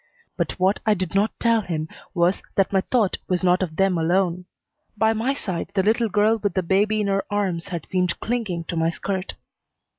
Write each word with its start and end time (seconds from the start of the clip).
But 0.35 0.53
what 0.53 0.79
I 0.83 0.95
did 0.95 1.13
not 1.13 1.29
tell 1.39 1.61
him 1.61 1.87
was 2.15 2.41
that 2.55 2.73
my 2.73 2.81
thought 2.81 3.19
was 3.27 3.43
not 3.43 3.61
of 3.61 3.75
them 3.75 3.99
alone. 3.99 4.45
By 4.97 5.13
my 5.13 5.35
side 5.35 5.69
the 5.75 5.83
little 5.83 6.09
girl 6.09 6.37
with 6.37 6.55
the 6.55 6.63
baby 6.63 7.01
in 7.01 7.05
her 7.05 7.23
arms 7.29 7.67
had 7.67 7.85
seemed 7.85 8.19
clinging 8.19 8.63
to 8.63 8.75
my 8.75 8.89
skirt. 8.89 9.35